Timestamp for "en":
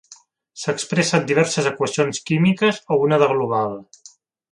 1.21-1.27